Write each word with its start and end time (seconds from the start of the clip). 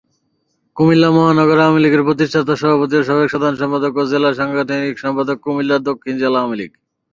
কুমিল্লা 0.77 1.09
মহানগর 1.17 1.59
আওয়ামীলীগের 1.63 2.05
প্রতিষ্ঠাতা 2.07 2.53
সভাপতি 2.61 2.95
ও 2.99 3.01
সাবেক 3.07 3.27
সাধারণ 3.33 3.55
সম্পাদক 3.61 3.93
ও 3.99 4.03
সাংগঠনিক 4.39 4.95
সম্পাদক 5.03 5.37
কুমিল্লা 5.45 5.77
দক্ষিণ 5.89 6.15
জেলা 6.21 6.37
আওয়ামীলীগ। 6.39 6.71